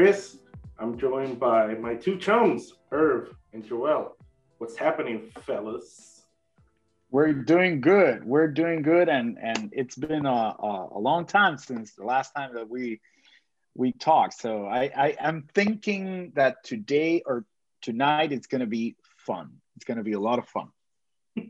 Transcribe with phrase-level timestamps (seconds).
[0.00, 0.38] Chris.
[0.78, 4.16] I'm joined by my two chums, Irv and Joel.
[4.56, 6.22] What's happening, fellas?
[7.10, 8.24] We're doing good.
[8.24, 12.32] We're doing good, and and it's been a, a, a long time since the last
[12.34, 13.02] time that we
[13.74, 14.40] we talked.
[14.40, 17.44] So I, I am thinking that today or
[17.82, 19.50] tonight it's going to be fun.
[19.76, 20.68] It's going to be a lot of fun.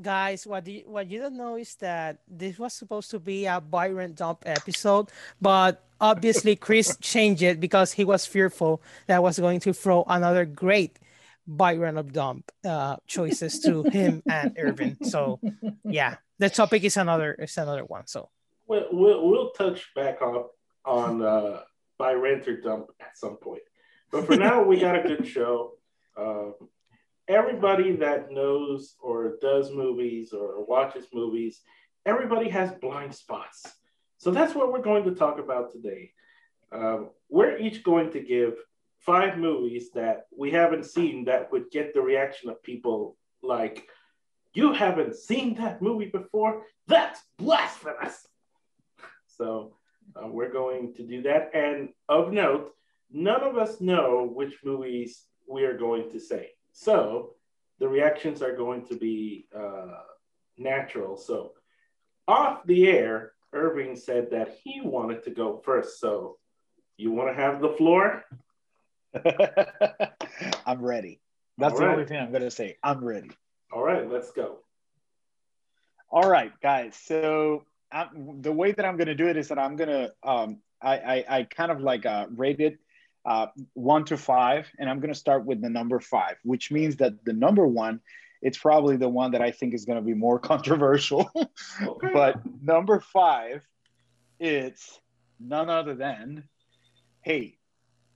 [0.00, 3.60] Guys, what you, what you don't know is that this was supposed to be a
[3.60, 5.10] Byron dump episode,
[5.40, 10.04] but obviously Chris changed it because he was fearful that I was going to throw
[10.08, 10.98] another great
[11.46, 14.98] Byron of dump uh, choices to him and Irvin.
[15.04, 15.40] So
[15.84, 18.06] yeah, the topic is another is another one.
[18.06, 18.30] So
[18.66, 20.44] we'll we'll, we'll touch back on
[20.84, 21.60] on uh,
[21.98, 23.62] Byron or dump at some point.
[24.10, 25.72] But for now, we got a good show.
[26.16, 26.50] Uh,
[27.28, 31.60] everybody that knows or does movies or watches movies,
[32.04, 33.64] everybody has blind spots.
[34.26, 36.10] So that's what we're going to talk about today.
[36.72, 38.54] Um, we're each going to give
[38.98, 43.86] five movies that we haven't seen that would get the reaction of people like,
[44.52, 46.64] You haven't seen that movie before?
[46.88, 48.26] That's blasphemous.
[49.28, 49.76] So
[50.16, 51.52] uh, we're going to do that.
[51.54, 52.72] And of note,
[53.12, 56.50] none of us know which movies we are going to say.
[56.72, 57.36] So
[57.78, 60.02] the reactions are going to be uh,
[60.58, 61.16] natural.
[61.16, 61.52] So
[62.26, 66.00] off the air, Irving said that he wanted to go first.
[66.00, 66.38] So
[66.96, 68.24] you want to have the floor?
[70.66, 71.20] I'm ready.
[71.58, 71.92] That's All the right.
[71.92, 72.76] only thing I'm going to say.
[72.82, 73.30] I'm ready.
[73.72, 74.58] All right, let's go.
[76.10, 76.96] All right, guys.
[76.96, 80.12] So I'm, the way that I'm going to do it is that I'm going to
[80.22, 82.78] um, I, I, I kind of like uh, rate it
[83.24, 86.96] uh, one to five, and I'm going to start with the number five, which means
[86.96, 88.00] that the number one,
[88.42, 91.30] it's probably the one that I think is going to be more controversial.
[91.82, 92.10] Okay.
[92.12, 93.66] but number five,
[94.38, 95.00] it's
[95.40, 96.44] none other than,
[97.22, 97.58] hey,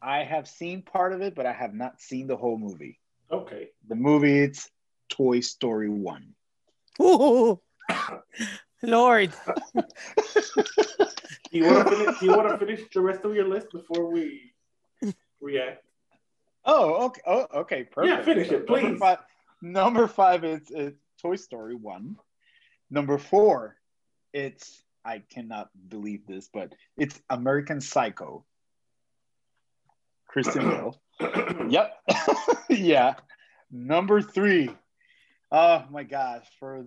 [0.03, 2.99] I have seen part of it, but I have not seen the whole movie.
[3.31, 3.69] Okay.
[3.89, 4.71] The movie, it's
[5.09, 6.35] Toy Story 1.
[7.03, 7.61] Ooh,
[8.83, 9.33] Lord.
[9.75, 9.83] do
[11.53, 12.19] you want to finish?
[12.19, 14.51] Do you want to finish the rest of your list before we
[15.41, 15.85] react.
[16.65, 17.21] Oh, okay.
[17.27, 17.85] Oh, okay.
[17.85, 18.19] Perfect.
[18.19, 18.83] Yeah, finish it, please.
[18.83, 19.19] Number five,
[19.63, 22.17] number five is, is Toy Story one.
[22.91, 23.77] Number four,
[24.33, 28.45] it's I cannot believe this, but it's American Psycho.
[30.29, 31.01] Christian Bale.
[31.69, 31.95] yep.
[32.71, 33.15] yeah.
[33.71, 34.71] Number three.
[35.51, 36.47] Oh my gosh.
[36.59, 36.87] For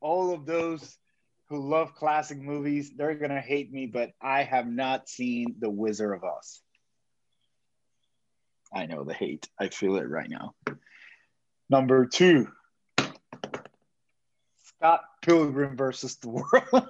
[0.00, 0.98] all of those
[1.48, 6.14] who love classic movies, they're gonna hate me, but I have not seen The Wizard
[6.14, 6.62] of Oz.
[8.72, 9.48] I know the hate.
[9.58, 10.54] I feel it right now.
[11.70, 12.48] Number two,
[14.64, 16.88] Scott Pilgrim versus the World.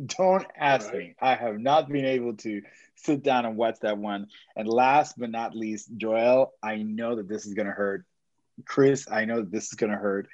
[0.06, 0.98] Don't ask right.
[0.98, 1.14] me.
[1.20, 2.62] I have not been able to
[2.94, 4.28] sit down and watch that one.
[4.56, 8.06] And last but not least, Joel, I know that this is going to hurt.
[8.64, 10.28] Chris, I know that this is going to hurt,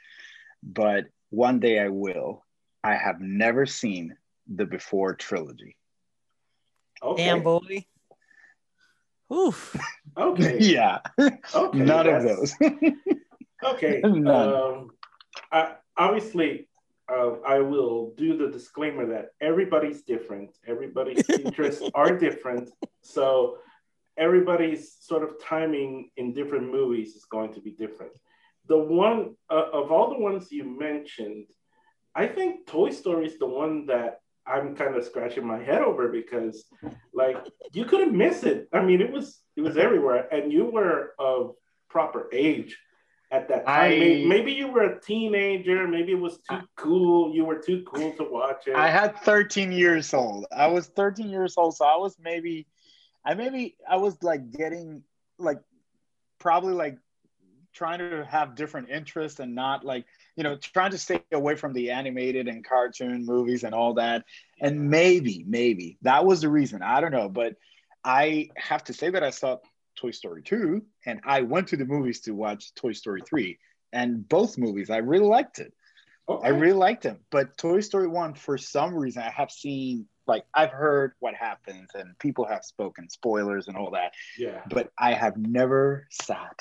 [0.62, 2.44] but one day I will.
[2.84, 4.16] I have never seen
[4.47, 5.76] the Before trilogy.
[7.03, 7.25] Okay.
[7.25, 7.84] Damn, boy.
[9.33, 9.77] Oof.
[10.16, 10.59] Okay.
[10.61, 10.99] yeah.
[11.19, 11.78] Okay.
[11.78, 12.55] None of those.
[13.65, 14.03] okay.
[14.03, 14.91] Um,
[15.53, 16.69] I, obviously,
[17.11, 20.50] uh, I will do the disclaimer that everybody's different.
[20.67, 22.71] Everybody's interests are different.
[23.03, 23.59] So
[24.17, 28.12] everybody's sort of timing in different movies is going to be different.
[28.67, 31.47] The one uh, of all the ones you mentioned,
[32.15, 36.09] I think Toy Story is the one that I'm kind of scratching my head over
[36.09, 36.65] because
[37.13, 37.37] like
[37.73, 38.69] you couldn't miss it.
[38.73, 41.55] I mean, it was it was everywhere, and you were of
[41.89, 42.77] proper age
[43.31, 43.93] at that time.
[43.93, 45.87] I, maybe you were a teenager.
[45.87, 47.35] Maybe it was too cool.
[47.35, 48.75] You were too cool to watch it.
[48.75, 50.47] I had 13 years old.
[50.51, 52.67] I was 13 years old, so I was maybe,
[53.25, 55.03] I maybe I was like getting
[55.39, 55.61] like
[56.39, 56.99] probably like
[57.73, 60.05] trying to have different interests and not like
[60.37, 64.25] you know trying to stay away from the animated and cartoon movies and all that
[64.61, 67.55] and maybe maybe that was the reason i don't know but
[68.05, 69.56] i have to say that i saw
[69.97, 73.59] toy story 2 and i went to the movies to watch toy story 3
[73.93, 75.73] and both movies i really liked it
[76.29, 76.47] okay.
[76.47, 80.44] i really liked them but toy story 1 for some reason i have seen like
[80.55, 84.12] I've heard what happens and people have spoken spoilers and all that.
[84.38, 84.61] Yeah.
[84.69, 86.61] But I have never sat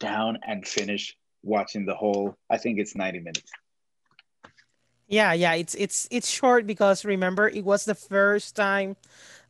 [0.00, 3.50] down and finish watching the whole i think it's 90 minutes
[5.08, 8.96] yeah yeah it's it's it's short because remember it was the first time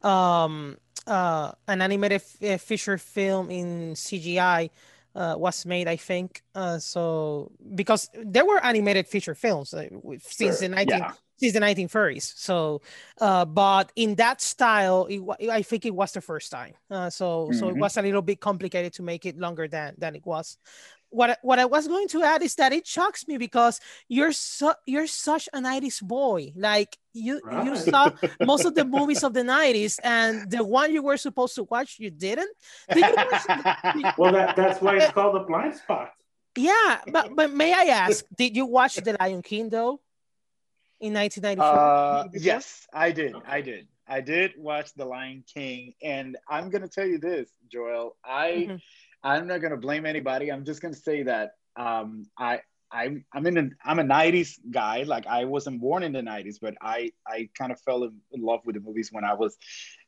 [0.03, 0.77] um
[1.07, 4.71] uh an animated f- feature film in cgi
[5.17, 6.43] uh, was made, I think.
[6.55, 9.89] Uh, so because there were animated feature films uh,
[10.21, 11.13] since Sure, the 19 yeah.
[11.39, 12.33] Since the 1930s.
[12.37, 12.81] So,
[13.21, 16.75] uh, but in that style, it, I think it was the first time.
[16.91, 17.81] Uh, so so it Mhm.
[17.81, 20.59] was a little bit complicated to make it longer than than it was.
[21.11, 24.33] What I- what I was going to add is that it shocks me because you're
[24.33, 26.53] so you're such a 90s boy.
[26.57, 28.11] Like you you saw
[28.41, 31.97] most of the movies of the 90s and the one you were supposed to watch
[32.01, 32.51] you didn't.
[32.93, 33.45] Did you watch
[34.19, 36.11] Well, that, that's why it's called a blind spot.
[36.57, 40.01] Yeah, but but may I ask, did you watch The Lion King though?
[41.01, 41.79] In 1994?
[41.79, 43.37] Uh, yes, I did.
[43.47, 43.87] I did.
[44.09, 48.17] I did watch The Lion King, and I'm gonna tell you this, Joel.
[48.25, 48.81] I Mhm.
[49.23, 50.51] I'm not gonna blame anybody.
[50.51, 55.03] I'm just gonna say that um, I I'm I'm in a I'm a '90s guy.
[55.03, 58.41] Like I wasn't born in the '90s, but I I kind of fell in, in
[58.43, 59.57] love with the movies when I was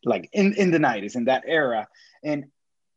[0.04, 1.88] like in in the '90s in that era.
[2.22, 2.46] And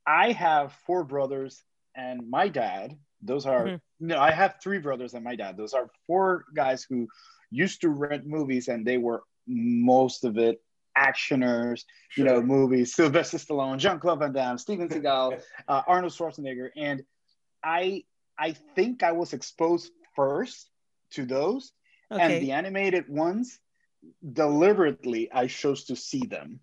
[0.05, 1.63] I have four brothers
[1.95, 2.97] and my dad.
[3.21, 3.81] Those are Mhm.
[3.99, 5.57] no, I have three brothers and my dad.
[5.57, 7.07] Those are four guys who
[7.49, 10.61] used to rent movies, and they were most of it
[10.97, 11.83] actioners,
[12.17, 12.93] you know, movies.
[12.95, 17.03] Sylvester Stallone, Jean Claude Van Damme, Steven Seagal, uh, Arnold Schwarzenegger, and
[17.63, 18.03] I
[18.37, 20.69] I think I was exposed first
[21.11, 21.73] to those,
[22.11, 22.21] okay.
[22.21, 23.59] and the animated ones
[24.33, 26.59] deliberately I chose to see them.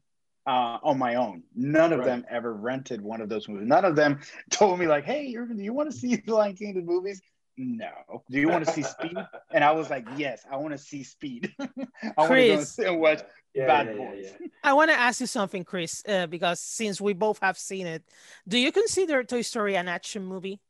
[0.48, 2.06] Uh, on my own, none of Right.
[2.06, 3.68] them ever rented one of those movies.
[3.68, 4.18] None of them
[4.50, 7.20] told me like, "Hey, Irvin, do you want to see the Lion King the movies?"
[7.58, 7.90] No.
[8.30, 9.16] Do you want to see Speed?
[9.52, 11.52] And I was like, "Yes, I want to see Speed.
[11.60, 12.70] I want to go and Chris.
[12.70, 13.20] sit and watch
[13.52, 14.46] Yeah, Bad yeah, yeah, Boys." yeah.
[14.64, 18.02] I want to ask you something, Chris, uh, because since we both have seen it,
[18.46, 20.60] do you consider Toy Story an action movie?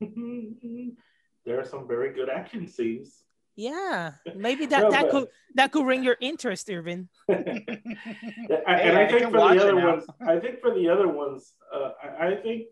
[0.00, 3.24] there are some very good action scenes.
[3.60, 7.10] Yeah, maybe that No, that but- could that could ring your interest, Irvin.
[7.28, 11.52] and Hey, I I think for the other ones, I think for the other ones,
[11.74, 12.68] uh, I, I think,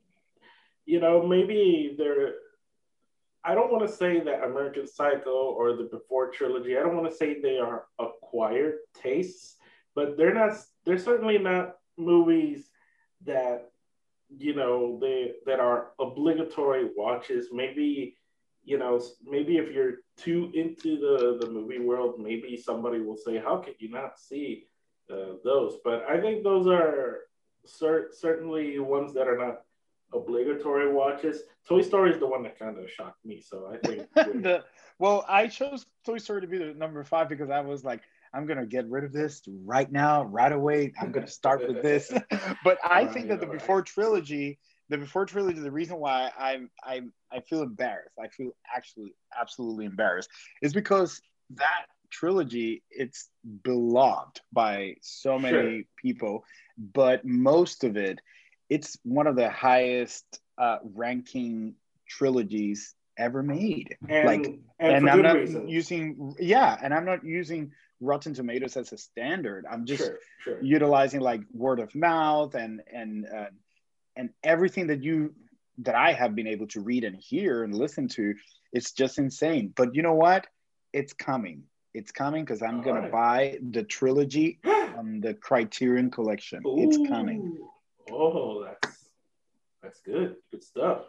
[0.87, 2.35] you know, maybe they're.
[3.44, 6.76] I don't want to say that American Psycho or the Before trilogy.
[6.76, 9.56] I don't want to say they are acquired tastes,
[9.94, 10.52] but they're not.
[10.87, 12.70] They're certainly not movies
[13.26, 13.70] that
[14.31, 17.49] you know they that are obligatory watches.
[17.52, 18.18] Maybe
[18.69, 23.38] you know, maybe if you're too into the the movie world, maybe somebody will say,
[23.38, 24.67] "How could you not see
[25.11, 27.20] uh, those?" But I think those are
[27.65, 29.62] cer- certainly ones that are not
[30.12, 31.44] obligatory watches.
[31.67, 34.06] Toy Story is the one that kind of shocked me, so I think.
[34.15, 34.65] the,
[34.99, 38.03] well, I chose Toy Story to be the number five because I was like,
[38.35, 40.93] I'm gonna get rid of this right now, right away.
[41.00, 42.12] I'm gonna start with this.
[42.65, 43.59] but I think that the right.
[43.59, 48.50] Before trilogy, the Before trilogy, the reason why I'm I'm I feel embarrassed, I feel
[48.75, 50.31] actually absolutely embarrassed,
[50.62, 51.20] is because
[51.56, 53.29] that trilogy it's
[53.62, 55.82] beloved by so many Sure.
[56.02, 56.44] people,
[56.79, 58.20] but most of it,
[58.69, 60.25] it's one of the highest
[60.56, 61.75] uh, ranking
[62.08, 64.46] trilogies ever made and, like,
[64.79, 65.69] and, and, I'm not reason.
[65.69, 69.67] using yeah, and I'm not using Rotten Tomatoes as a standard.
[69.70, 70.62] I'm just sure, sure.
[70.62, 73.46] utilizing like word of mouth and and uh,
[74.19, 75.34] and everything that you
[75.79, 78.34] that I have been able to read and hear and listen to.
[78.72, 79.72] It's just insane.
[79.75, 80.46] But you know what?
[80.93, 81.63] It's coming.
[81.94, 83.13] It's coming because I'm gonna Alright.
[83.13, 86.63] buy the trilogy on the Criterion Collection.
[86.67, 87.56] It's coming.
[88.10, 89.08] Oh, that's
[89.82, 90.37] that's good.
[90.51, 91.03] Good stuff.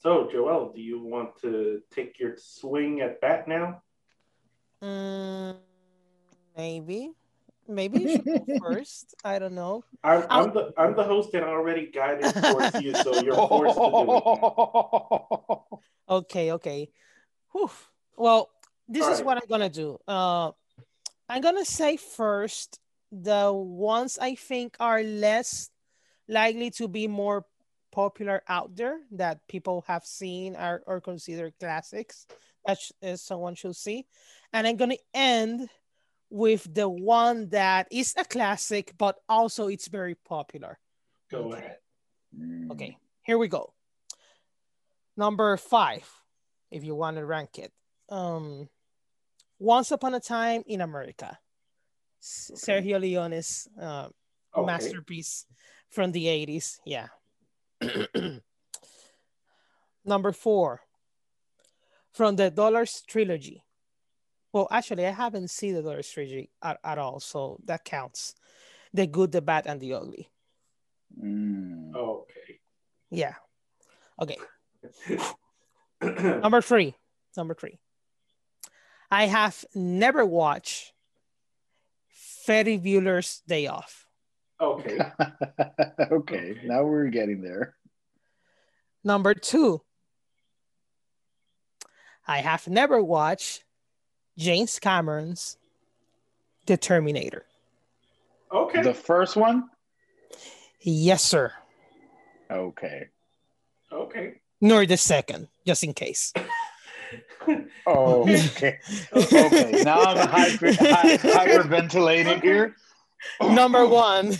[0.00, 3.82] So, Joel, do you want to take your swing at bat now?
[4.82, 5.56] Mm,
[6.56, 7.12] maybe,
[7.68, 9.14] maybe you should go first.
[9.24, 9.84] I don't know.
[10.02, 13.76] I'm, I'll- I'm the I'm the host and already guided towards you, so you're forced
[13.76, 15.80] to do it.
[16.10, 16.88] Okay, okay.
[17.52, 17.70] Whew.
[18.16, 18.48] Well,
[18.88, 19.24] this is Alright.
[19.26, 19.98] what I'm gonna do.
[20.08, 20.52] Uh,
[21.28, 22.80] I'm gonna say first
[23.12, 25.70] the ones I think are less
[26.26, 27.44] likely to be more
[27.92, 32.26] popular out there that people have seen are, or considered classics
[32.66, 34.06] that sh- uh, someone should see,
[34.52, 35.68] and I'm gonna end
[36.30, 40.78] with the one that is a classic but also it's very popular.
[41.30, 41.58] Go Okay.
[41.58, 41.78] ahead.
[42.36, 42.70] Mm.
[42.72, 43.72] Okay, here we go.
[45.16, 46.08] Number five,
[46.70, 47.72] if you want to rank it.
[48.08, 48.68] Um,
[49.58, 51.38] Once Upon a Time in America.
[52.50, 52.80] Okay.
[52.82, 54.08] Sergio Leone's uh,
[54.56, 54.66] Okay.
[54.66, 55.46] masterpiece
[55.90, 56.78] from the 80s.
[56.86, 57.08] Yeah.
[60.04, 60.80] Number four,
[62.12, 63.62] from the Dollars trilogy.
[64.52, 68.34] Well, actually, I haven't seen the Dollars trilogy at, at all, so that counts.
[68.94, 70.28] The Good, the Bad, and the Ugly.
[71.22, 71.94] Mm.
[71.94, 72.60] Okay.
[73.10, 73.34] Yeah.
[74.20, 74.38] Okay.
[76.40, 76.94] Number three.
[77.36, 77.78] Number three.
[79.10, 80.92] I have never watched
[82.08, 84.06] Ferris Bueller's Day Off.
[84.60, 84.98] okay.
[86.10, 87.74] okay, now we're getting there.
[89.04, 89.82] Number two,
[92.26, 93.64] I have never watched
[94.38, 95.58] James Cameron's
[96.66, 97.44] The Terminator.
[98.52, 98.82] Okay.
[98.82, 99.68] The first one?
[100.80, 101.52] Yes, sir.
[102.50, 103.08] Okay.
[103.92, 104.40] okay.
[104.60, 106.32] Nor the second, just in case.
[107.86, 108.78] Oh, okay.
[109.14, 109.82] okay.
[109.82, 112.76] Now I'm hyper, hy- hyperventilating here.
[113.40, 114.36] Number one.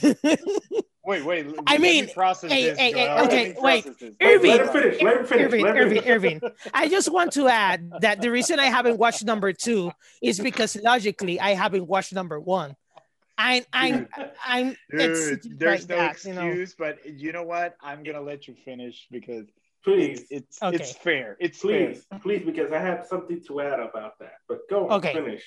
[1.08, 1.46] Wait, wait.
[1.66, 2.78] I let me mean, process hey, this.
[2.78, 3.86] hey, hey, okay, me wait.
[4.20, 4.50] Irving.
[4.50, 5.02] Let him finish.
[5.02, 5.44] Let him finish.
[5.46, 6.02] Irving, let Irving.
[6.06, 6.40] Irving.
[6.74, 9.90] I just want to add that the reason I haven't watched number two
[10.22, 12.76] is because logically I haven't watched number one.
[13.38, 14.06] I, I'm,
[14.44, 16.46] I'm, it's Dude, like there's no that, you know.
[16.48, 17.76] excuse, but you know what?
[17.80, 19.46] I'm gonna let you finish because
[19.84, 20.76] Please, it's it's, Okay.
[20.76, 21.38] it's fair.
[21.40, 22.18] It's please, fair.
[22.18, 24.34] please, because I have something to add about that.
[24.46, 25.14] But go on, Okay.
[25.14, 25.44] finish.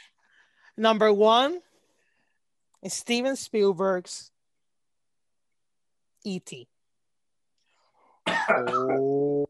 [0.75, 1.59] Number one
[2.81, 4.31] is Steven Spielberg's
[6.23, 6.67] E.T.
[8.27, 9.47] Oh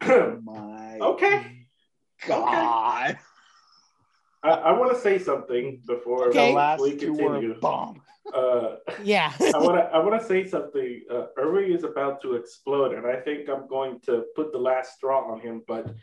[0.42, 1.66] my Okay.
[2.26, 3.18] god!
[4.44, 6.48] I, I want to say something before Okay.
[6.50, 7.48] The last we continue.
[7.54, 8.02] were bomb.
[8.32, 9.32] Uh, Yeah.
[9.40, 11.02] I want to I want to say something.
[11.10, 14.94] Uh, Irving is about to explode, and I think I'm going to put the last
[14.94, 15.62] straw on him.
[15.66, 15.94] But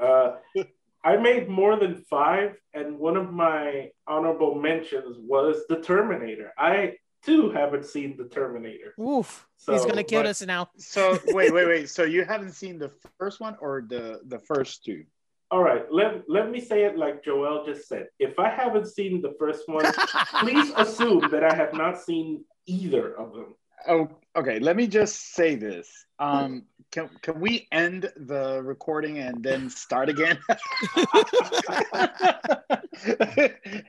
[0.00, 0.36] uh,
[1.04, 6.52] I made more than five, and one of my honorable mentions was the Terminator.
[6.56, 8.94] I too haven't seen the Terminator.
[9.00, 9.46] Oof.
[9.66, 10.68] He's gonna kill but- us now.
[10.76, 11.88] So wait, wait, wait.
[11.90, 15.04] So you haven't seen the first one or the the first two?
[15.50, 18.06] All right, let let me say it like Joel just said.
[18.18, 19.84] If I haven't seen the first one,
[20.40, 23.54] please assume that I have not seen either of them.
[23.86, 24.58] Oh, okay.
[24.60, 26.06] Let me just say this.
[26.18, 30.38] Um, can can we end the recording and then start again?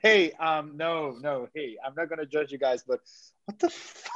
[0.01, 1.47] hey, um, no, no.
[1.53, 3.01] Hey, I'm not gonna judge you guys, but
[3.45, 3.67] what the?
[3.73, 4.09] F-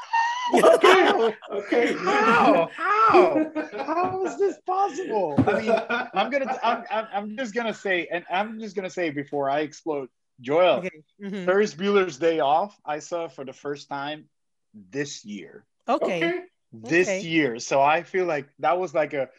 [0.54, 1.94] Okay, okay.
[1.96, 2.70] How?
[2.74, 3.52] How?
[3.86, 5.36] How is this possible?
[5.46, 5.76] I mean,
[6.14, 6.58] I'm gonna.
[6.64, 7.08] I'm, I'm.
[7.14, 10.08] I'm just gonna say, and I'm just gonna say before I explode,
[10.40, 10.80] Joel.
[10.80, 11.04] okay.
[11.22, 11.44] mhm.
[11.44, 12.80] Ferris Bueller's Day Off.
[12.86, 14.30] I saw for the first time
[14.74, 15.66] this year.
[15.90, 16.18] Okay.
[16.18, 16.42] okay.
[16.84, 17.22] This Okay.
[17.22, 19.30] year, so I feel like that was like a.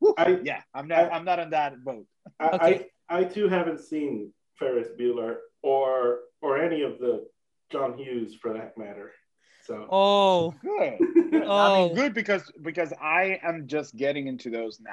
[0.00, 1.12] Whew, I- yeah, I'm not.
[1.12, 2.06] I'm not on that boat.
[2.40, 2.86] I, Okay.
[3.08, 7.26] I I too haven't seen Ferris Bueller or or any of the
[7.70, 9.12] John Hughes for that matter.
[9.66, 10.50] So Oh.
[10.62, 10.98] Good.
[11.30, 11.42] good.
[11.42, 11.86] I Oh.
[11.86, 14.92] mean, good because because I am just getting into those now.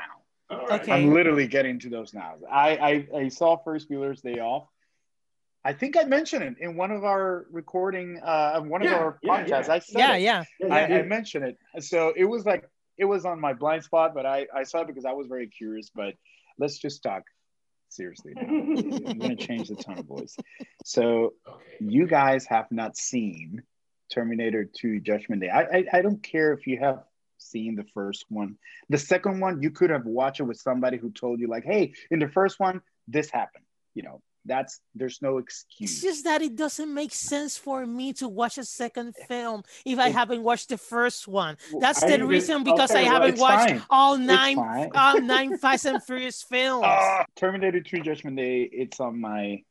[0.50, 0.82] all right.
[0.82, 0.92] Okay.
[0.92, 2.36] I'm literally getting to those now.
[2.50, 2.78] I
[3.14, 4.68] I, I saw Ferris Bueller's Day Off.
[5.66, 9.20] I think I mentioned it in one of our recording, uh, one of Yeah, our
[9.24, 9.68] yeah, podcasts.
[9.68, 9.74] yeah.
[9.74, 10.22] I said Yeah, it.
[10.22, 10.44] yeah.
[10.60, 11.08] Yeah, I, you I did.
[11.08, 11.84] mentioned it.
[11.84, 14.88] So it was like it was on my blind spot, but I, I saw it
[14.88, 15.90] because I was very curious.
[15.94, 16.14] But
[16.60, 17.24] let's just talk
[17.90, 18.44] seriously now.
[19.10, 20.38] I'm gonna change the tone of voice.
[20.84, 21.34] So
[21.80, 23.64] you guys have not seen
[24.14, 25.50] Terminator 2 Judgment Day.
[25.50, 27.00] I, I I don't care if you have
[27.40, 28.58] seen the first one.
[28.90, 31.94] The second one, you could have watched it with somebody who told you, like, hey,
[32.12, 33.66] in the first one, this happened.
[33.96, 35.92] You know, that's there's no excuse.
[35.92, 40.00] It's just that it doesn't make sense for me to watch a second film if
[40.00, 41.58] I haven't watched the first one.
[41.80, 43.84] That's I the reason because okay, I haven't it's watched fine.
[43.90, 44.60] all nine
[44.94, 46.86] all nine Fast and Furious films.
[46.88, 49.64] Ah, Terminator 2 Judgment Day, it's on my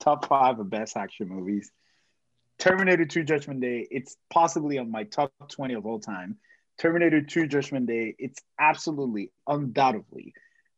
[0.00, 1.70] top five of best action movies.
[2.58, 6.36] Terminator 2 Judgment Day, it's possibly on my top 20 of all time.
[6.78, 10.34] Terminator 2 Judgment Day, it's absolutely, undoubtedly,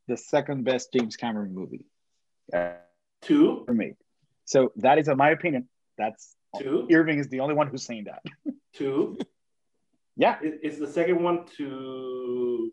[0.09, 1.87] the second best James Cameron movie
[2.53, 2.84] ever
[3.25, 3.95] Two, For me.
[4.45, 8.05] So that is, in my opinion, that's two, Irving is the only one who's saying
[8.05, 8.23] that.
[8.75, 9.19] two.
[10.17, 12.73] Yeah, Is, is the second one to?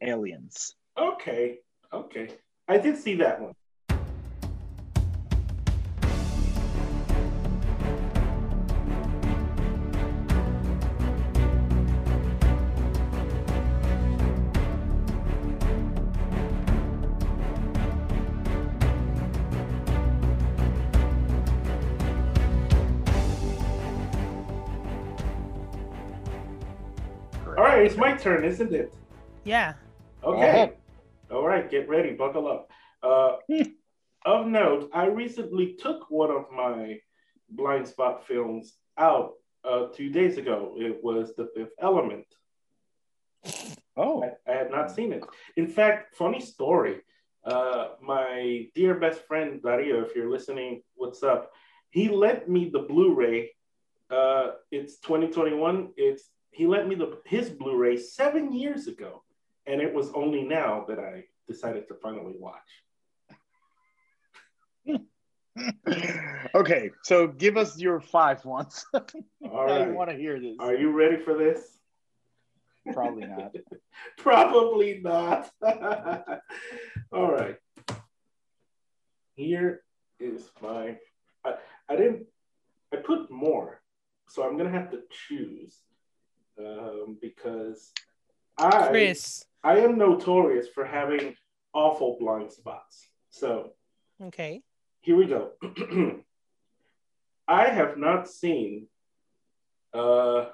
[0.00, 0.74] aliens.
[0.96, 1.58] Okay,
[1.92, 2.28] okay.
[2.66, 3.52] I did see that one.
[27.78, 28.92] Right, it's my turn, isn't it?
[29.44, 29.74] Yeah.
[30.24, 30.72] Okay.
[31.30, 32.70] All right, get ready, buckle up.
[33.02, 33.36] Uh,
[34.24, 36.98] of note, I recently took one of my
[37.50, 40.74] blind spot films out uh, two days ago.
[40.76, 42.26] It was The Fifth Element.
[43.96, 45.24] Oh, I, I had not seen it.
[45.56, 47.00] In fact, funny story.
[47.44, 51.52] Uh, my dear best friend Dario, if you're listening, what's up?
[51.90, 53.50] He lent me the Blu-ray.
[54.10, 55.90] Uh, it's 2021.
[55.96, 59.22] It's he lent me the his Blu-ray seven years ago,
[59.66, 62.56] and it was only now that I decided to finally watch.
[66.54, 66.90] okay.
[67.02, 68.84] So give us your five ones.
[68.94, 70.56] All I want to hear this.
[70.58, 71.78] are you ready for this?
[72.92, 73.54] Probably not.
[74.18, 75.50] Probably not.
[77.12, 77.56] All right.
[79.34, 79.82] Here
[80.18, 80.96] is my.
[81.44, 81.54] I,
[81.88, 82.26] I didn't.
[82.92, 83.82] I put more,
[84.28, 85.82] so I'm gonna have to choose
[86.58, 87.92] um, because
[88.56, 89.44] I Chris.
[89.62, 91.34] I am notorious for having
[91.72, 93.08] awful blind spots.
[93.30, 93.72] So
[94.22, 94.62] Okay.
[95.00, 95.52] here we go.
[97.48, 98.86] I have not seen
[99.94, 100.46] uh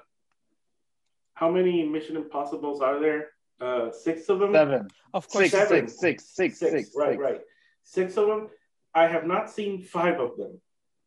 [1.33, 3.29] how many Mission Impossibles are there?
[3.59, 4.53] Uh six of them?
[4.53, 5.49] Seven, Of course.
[5.51, 5.87] six, Seven.
[5.87, 7.21] six, six, six, Six, six, right, six.
[7.21, 7.41] right.
[7.83, 8.49] Six of them.
[8.93, 10.59] I have not seen five of them.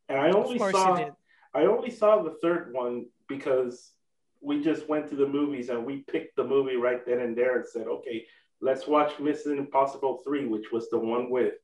[0.08, 1.10] And I only saw.
[1.54, 3.92] I only saw the third one because
[4.40, 7.56] we just went to the movies and we picked the movie right then and there
[7.56, 8.24] and said, okay,
[8.60, 11.54] let's watch Mission Impossible 3, which was the one with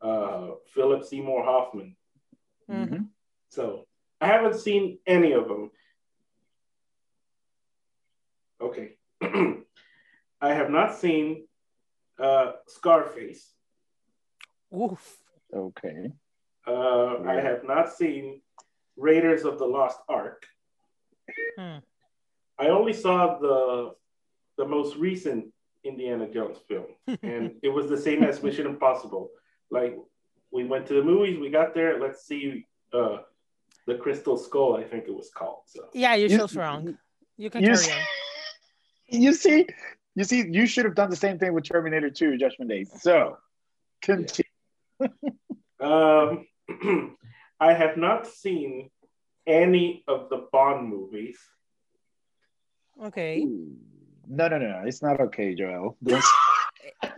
[0.00, 1.96] uh, Philip Seymour Hoffman.
[2.68, 2.88] Mhm.
[2.88, 3.08] Mhm.
[3.50, 3.86] So
[4.20, 5.70] I haven't seen any of them.
[8.60, 8.96] Okay.
[9.20, 11.46] I have not seen
[12.18, 13.52] uh, Scarface.
[14.74, 15.18] Oof.
[15.52, 16.12] Okay.
[16.66, 18.40] Uh, I have not seen
[18.96, 20.46] Raiders of the Lost Ark.
[21.58, 21.78] Hmm.
[22.58, 23.94] I only saw the
[24.56, 25.46] the most recent
[25.82, 26.86] Indiana Jones film,
[27.22, 29.30] and it was the same as Mission Impossible.
[29.70, 29.96] Like
[30.52, 31.98] we went to the movies, we got there.
[32.00, 33.18] Let's see uh,
[33.86, 35.62] the Crystal Skull, I think it was called.
[35.66, 36.96] So Yeah, you're You- so wrong.
[37.36, 37.98] You can you carry see- on.
[39.06, 39.66] You see,
[40.14, 42.84] you see, you should have done the same thing with Terminator 2 Judgment Day.
[42.84, 43.36] So,
[44.00, 44.48] continue.
[45.80, 46.46] um,
[47.60, 48.90] I have not seen
[49.46, 51.38] any of the Bond movies.
[53.02, 53.44] Okay.
[54.26, 54.82] No, no, no, no.
[54.86, 55.96] It's not okay, Joel.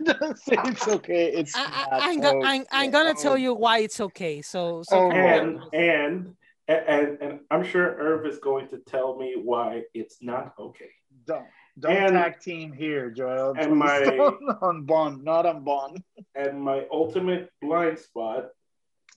[0.03, 1.25] Don't, don't say it's okay.
[1.33, 4.41] It's I, not I, I'm, go- I'm, I'm gonna tell you why it's okay.
[4.41, 6.33] So, so Oh, and and
[6.67, 10.89] and and I'm sure Irv is going to tell me why it's not okay.
[11.25, 11.45] Don't
[11.79, 13.55] don't And- tag team here, Joel.
[13.57, 16.01] and Please my- on Bond, not on Bond.
[16.35, 18.49] And my ultimate blind spot,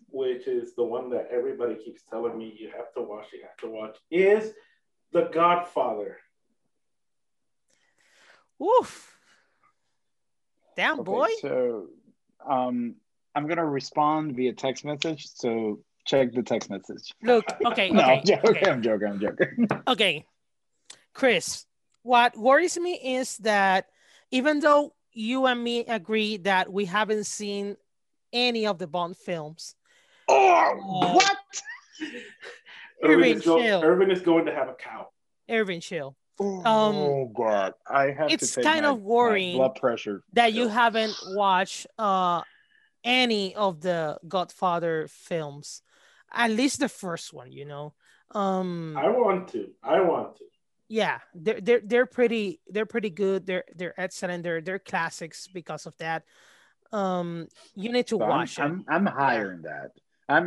[0.09, 3.57] which is the one that everybody keeps telling me you have to watch, you have
[3.59, 4.53] to watch, is
[5.13, 6.19] The Godfather.
[8.63, 9.19] Oof.
[10.77, 11.29] Damn, Okay, boy.
[11.41, 11.89] So,
[12.49, 12.97] um,
[13.35, 15.27] I'm gonna respond via text message.
[15.27, 17.13] So check the text message.
[17.23, 18.71] Look, okay, No, okay, I'm okay.
[18.71, 19.09] I'm joking.
[19.09, 19.69] I'm joking.
[19.89, 20.25] okay.
[21.13, 21.67] Chris,
[22.03, 23.87] what worries me is that
[24.31, 27.77] even though you and me agree that we haven't seen
[28.33, 29.75] any of the Bond films,
[30.29, 31.37] oh, what?
[33.03, 33.83] Irvin Irvin is, go- chill.
[33.83, 35.09] Irvin is going to have a cow.
[35.49, 40.23] Irvin Chill, Oh God, I have it's kind my- of worrying blood pressure.
[40.33, 42.43] that you haven't watched uh
[43.03, 45.83] any of the Godfather films,
[46.33, 47.95] at least the first one, you know.
[48.33, 49.71] Um I want to.
[49.83, 50.45] I want to.
[50.89, 55.87] yeah they're they're they're pretty they're pretty good they're they're excellent they're they're classics because
[55.87, 56.25] of that
[56.93, 59.91] um you need to So I'm, watch it I'm, I'm hiring that.
[60.29, 60.47] I'm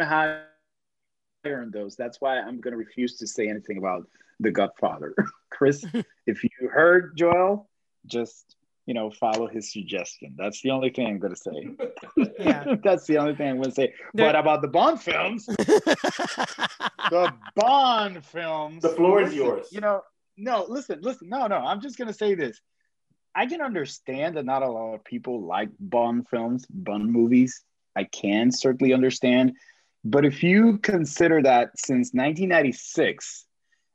[1.44, 1.96] hiring those.
[1.96, 4.08] That's why I'm going to refuse to say anything about
[4.40, 5.14] The Godfather.
[5.50, 5.86] Chris,
[6.28, 7.70] if you heard Joel,
[8.06, 10.36] just you know follow his suggestion.
[10.38, 11.70] That's the only thing I'm going to say.
[12.40, 12.76] Yeah.
[12.84, 13.94] That's the only thing I'm going to say.
[14.14, 18.82] There- But about the Bond films, the Bond films.
[18.82, 19.68] The floor is yours.
[19.72, 20.02] You know,
[20.38, 21.30] no, listen, listen.
[21.30, 21.58] No, no.
[21.58, 22.60] I'm just gonna say this.
[23.36, 27.64] I can understand that not a lot of people like Bond films, Bond movies.
[27.96, 29.54] I can certainly understand.
[30.04, 33.46] But if you consider that since 1996,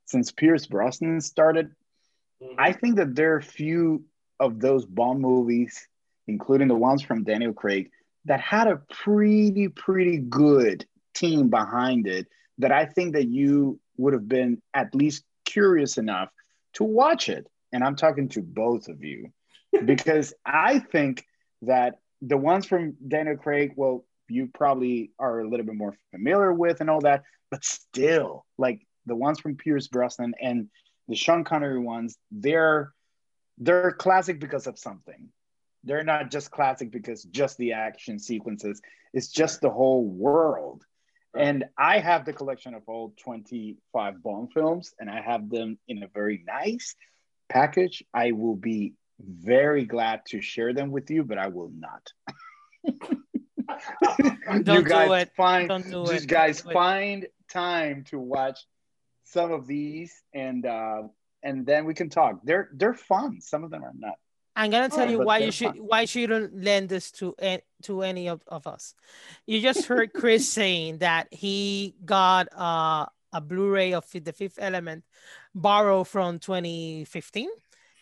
[0.06, 1.74] since Pierce Brosnan started,
[2.42, 2.54] Mhm.
[2.58, 4.04] I think that there are few
[4.40, 5.88] of those Bond movies,
[6.26, 7.90] including the ones from Daniel Craig,
[8.24, 12.26] that had a pretty, pretty good team behind it
[12.58, 16.30] that I think that you would have been at least curious enough
[16.74, 17.46] to watch it.
[17.72, 19.32] And I'm talking to both of you
[19.84, 21.24] because I think
[21.62, 26.52] that the ones from Daniel Craig, well, you probably are a little bit more familiar
[26.52, 30.68] with and all that, but still, like the ones from Pierce Brosnan and
[31.08, 32.92] the Sean Connery ones, they're
[33.58, 35.28] they're classic because of something.
[35.84, 38.80] They're not just classic because just the action sequences.
[39.12, 40.84] It's just the whole world.
[41.36, 46.02] And I have the collection of all 25 Bond films, and I have them in
[46.02, 46.94] a very nice
[47.48, 48.02] package.
[48.14, 52.12] I will be very glad to share them with you, but I will not.
[54.18, 55.32] Don't you do guys it.
[55.36, 56.28] find Don't do just it.
[56.28, 56.72] guys do it.
[56.72, 58.58] find time to watch
[59.24, 61.02] some of these and uh
[61.42, 62.40] and then we can talk.
[62.44, 63.40] They're they're fun.
[63.40, 64.16] Some of them are not.
[64.56, 65.86] i'm gonna tell Oh, you why you should fun.
[65.90, 67.34] why shouldn't lend this to
[67.86, 68.94] to any of, of us
[69.46, 75.04] you just heard chris saying that he got uh, a blu-ray of the fifth element
[75.54, 77.48] borrowed from 2015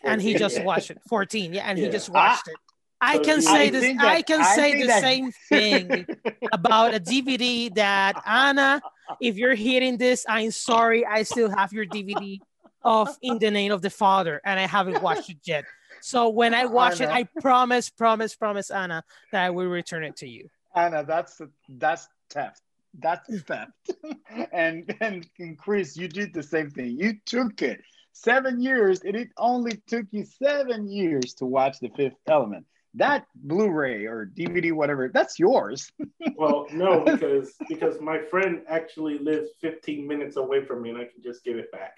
[0.03, 0.97] and he just watched it.
[1.09, 2.55] 14, yeah, and he just watched it.
[2.99, 3.81] I can say I this.
[3.81, 6.05] think I can I say the that- same thing
[6.51, 8.81] about a DVD that Anna,
[9.21, 11.05] if you're hearing this, I'm sorry.
[11.05, 12.39] I still have your DVD
[12.83, 15.65] of In the Name of the Father, and I haven't watched it yet.
[16.01, 20.15] So when I watch it, I promise, promise, promise, Anna, that I will return it
[20.17, 20.49] to you.
[20.75, 22.61] Anna, that's that's theft.
[22.99, 23.71] That's theft.
[24.51, 26.97] and, and and Chris, you did the same thing.
[26.99, 27.81] You took it
[28.13, 32.65] seven years, and it only took you seven years to watch the Fifth Element.
[32.93, 35.91] That Blu-ray or DVD, whatever, that's yours.
[36.35, 41.05] Well, no, because because my friend actually lives 15 minutes away from me, and I
[41.05, 41.97] can just give it back.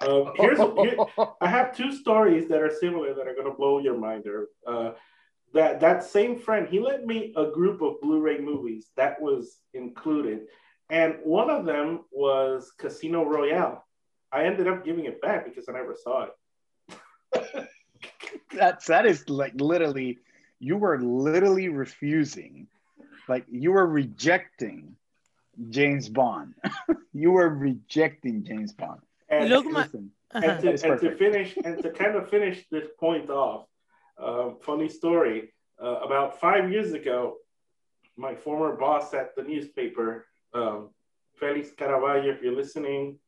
[0.00, 0.96] Um, here's here,
[1.40, 4.26] I have two stories that are similar that are going to blow your mind.
[4.26, 4.92] Or uh,
[5.54, 10.46] that that same friend, he lent me a group of Blu-ray movies that was included,
[10.90, 13.84] and one of them was Casino Royale.
[14.32, 17.68] I ended up giving it back because I never saw it.
[18.52, 20.18] that's that is like literally,
[20.58, 22.66] you were literally refusing,
[23.28, 24.96] like you were rejecting
[25.70, 26.54] James Bond.
[27.12, 29.00] you were rejecting James Bond.
[29.28, 29.88] And Look, my-
[30.34, 30.44] Uh-huh.
[30.44, 33.66] and to, and to finish and to kind of finish this point off,
[34.18, 35.52] um, funny story.
[35.80, 37.36] Uh, about five years ago,
[38.16, 40.90] my former boss at the newspaper, um,
[41.38, 43.18] Felix Caraballo, if you're listening,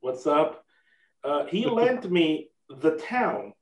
[0.00, 0.64] what's up?
[1.24, 3.52] Uh, he lent me The Town,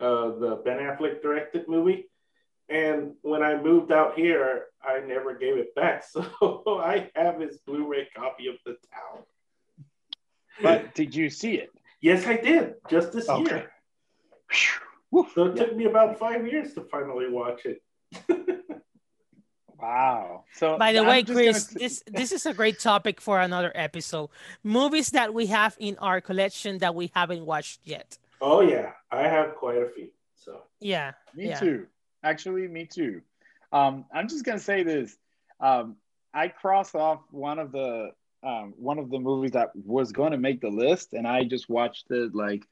[0.00, 2.08] uh, the Ben Affleck directed movie.
[2.72, 6.04] And when I moved out here, I never gave it back.
[6.12, 9.24] So I have his Blu ray copy of The Town.
[10.62, 11.70] but did you see it?
[12.00, 13.42] Yes, I did, just this Okay.
[13.44, 13.70] year.
[15.10, 15.26] Whew.
[15.34, 15.64] So it Yeah.
[15.66, 17.82] took me about five years to finally watch it.
[19.78, 20.44] Wow.
[20.54, 23.40] So By the I'm way, just gonna Chris, this this is a great topic for
[23.40, 24.30] another episode.
[24.62, 28.16] Movies that we have in our collection that we haven't watched yet.
[28.40, 30.10] Oh yeah, I have quite a few.
[30.36, 31.14] So Yeah.
[31.34, 31.58] me yeah.
[31.58, 31.86] too.
[32.22, 33.22] Actually, me too.
[33.72, 35.16] Um, I'm just gonna say this.
[35.60, 35.96] Um,
[36.34, 38.10] I crossed off one of the
[38.42, 41.68] um, one of the movies that was going to make the list, and I just
[41.68, 42.64] watched it like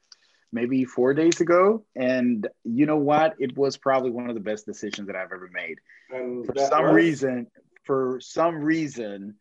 [0.51, 1.85] maybe four days ago.
[1.95, 3.35] And you know what?
[3.39, 5.77] It was probably one of the best decisions that I've ever made.
[6.11, 7.47] and For some was- reason,
[7.85, 9.35] for some reason,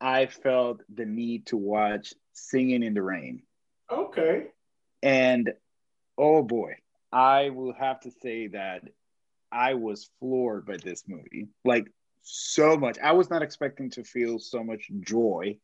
[0.00, 3.42] I felt the need to watch Singing in the Rain.
[3.90, 4.48] Okay.
[5.02, 5.52] And
[6.18, 6.76] oh boy,
[7.12, 8.82] I will have to say that
[9.56, 11.48] I was floored by this movie.
[11.64, 11.86] Like
[12.22, 12.98] so much.
[12.98, 15.58] I was not expecting to feel so much joy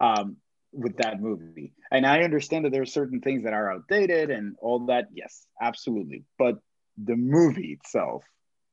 [0.00, 0.36] um,
[0.72, 1.72] with that movie.
[1.90, 5.08] And I understand that there are certain things that are outdated and all that.
[5.12, 6.24] Yes, absolutely.
[6.38, 6.58] But
[6.96, 8.24] the movie itself,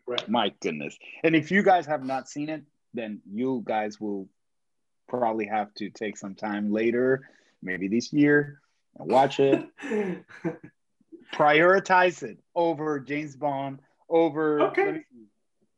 [0.08, 0.28] Right.
[0.30, 0.98] my goodness.
[1.24, 4.30] And if you guys have not seen it, then you guys will
[5.08, 7.30] probably have to take some time later,
[7.62, 8.62] maybe this year,
[8.98, 9.68] and watch it
[11.34, 14.92] prioritize it over James Bond, over Okay.
[14.92, 15.26] me see,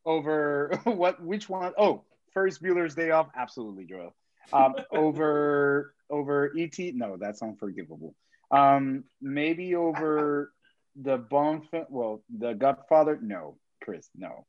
[0.06, 1.74] over what which one?
[1.78, 4.16] Oh, Ferris Bueller's Day Off, absolutely, Joel.
[4.54, 8.16] Um, over over ET, no, that's unforgivable.
[8.52, 10.54] Um, maybe over
[11.00, 14.46] the Bond, well, the Godfather, no, Chris, no,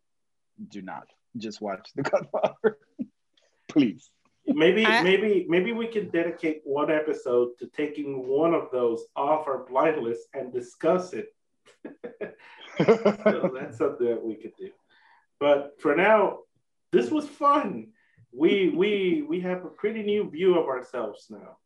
[0.68, 1.06] do not.
[1.36, 2.78] Just watch the Godfather,
[3.68, 4.10] please.
[4.46, 9.46] maybe I- maybe maybe we can dedicate one episode to taking one of those off
[9.46, 11.34] our blind list and discuss it.
[12.78, 14.70] So that's something that we could do.
[15.38, 16.38] But for now,
[16.92, 17.88] this was fun.
[18.32, 21.58] We we we have a pretty new view of ourselves now.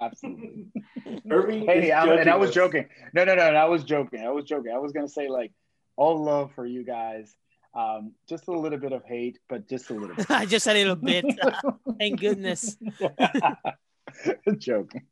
[0.00, 0.66] Absolutely.
[1.30, 2.54] Irving Hey, is I, and I was us.
[2.54, 2.86] joking.
[3.14, 4.20] No, no, no, no, I was joking.
[4.24, 4.72] I was joking.
[4.72, 5.52] I was gonna say like
[5.96, 7.34] all love for you guys.
[7.74, 10.26] Um, just a little bit of hate, but just a little bit.
[10.48, 11.24] Just a little bit.
[12.00, 12.76] Thank goodness.
[14.58, 15.02] joking.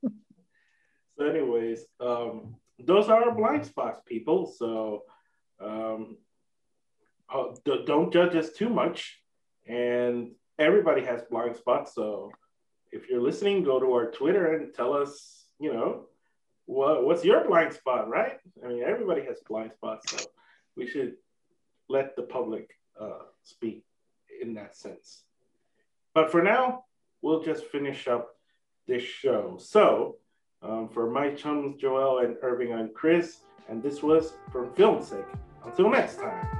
[1.16, 4.46] So, anyways, um, those are our blind spots, people.
[4.46, 5.02] So,
[5.60, 6.16] um,
[7.32, 9.20] uh, don't judge us too much.
[9.66, 11.94] And everybody has blind spots.
[11.94, 12.30] So,
[12.90, 16.06] if you're listening, go to our Twitter and tell us, you know,
[16.66, 18.38] what what's your blind spot, right?
[18.64, 20.24] I mean, everybody has blind spots, so
[20.76, 21.14] we should
[21.88, 23.84] let the public uh, speak
[24.40, 25.22] in that sense.
[26.14, 26.84] But for now,
[27.22, 28.36] we'll just finish up
[28.86, 29.56] this show.
[29.58, 30.16] So,
[30.62, 34.70] um, for my chums, Joel and Irving, I'm Chris, and this was from
[35.02, 35.24] Sake.
[35.64, 36.57] Until next time.